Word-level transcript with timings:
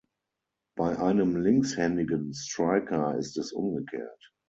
Bei 0.75 0.97
einem 0.97 1.35
linkshändigen 1.39 2.33
Striker 2.33 3.15
ist 3.19 3.37
es 3.37 3.53
umgekehrt. 3.53 4.33